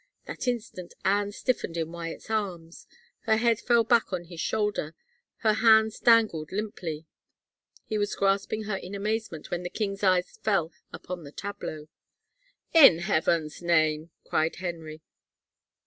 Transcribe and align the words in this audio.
That 0.25 0.47
instant 0.47 0.95
Anne 1.05 1.29
stiifened 1.29 1.77
in 1.77 1.91
Wyatt's 1.91 2.31
arms. 2.31 2.87
Her 3.27 3.37
head 3.37 3.59
fell 3.59 3.83
back 3.83 4.11
on 4.11 4.23
his 4.23 4.41
shoulder, 4.41 4.95
her 5.41 5.53
hands 5.53 5.99
dangled 5.99 6.51
limply. 6.51 7.05
He 7.85 7.99
was 7.99 8.15
grasping 8.15 8.63
her 8.63 8.75
in 8.75 8.95
amazement 8.95 9.51
when 9.51 9.61
the 9.61 9.69
king's 9.69 10.01
eyes 10.03 10.39
fell 10.41 10.71
upon 10.91 11.23
the 11.23 11.31
tableau." 11.31 11.87
In 12.83 12.97
Heaven's 12.97 13.61
name!" 13.61 14.09
cried 14.25 14.55
Henry. 14.55 15.03